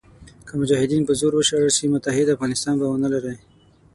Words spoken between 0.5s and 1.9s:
مجاهدین په زور وشړل شي